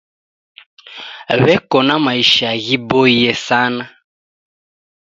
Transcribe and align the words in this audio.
W'eko 1.43 1.77
na 1.87 1.95
maisha 2.05 2.49
ghiboie 2.63 3.31
sana. 3.47 3.85